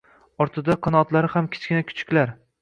Ortida 0.45 0.75
qanotlari 0.87 1.29
ham 1.35 1.51
kichkina 1.57 1.85
kuchuklar… 1.91 2.35